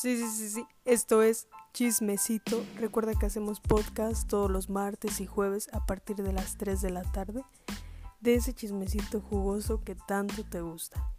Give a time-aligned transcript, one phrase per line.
[0.00, 0.66] Sí, sí, sí, sí.
[0.86, 2.64] Esto es Chismecito.
[2.76, 6.88] Recuerda que hacemos podcast todos los martes y jueves a partir de las 3 de
[6.88, 7.44] la tarde
[8.20, 11.12] de ese chismecito jugoso que tanto te gusta.